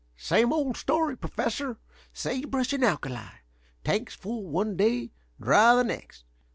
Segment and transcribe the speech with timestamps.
[0.17, 1.77] "Same old story, Professor.
[2.11, 3.19] Sage brush and alkali.
[3.83, 6.25] Tanks full one day, dry the next.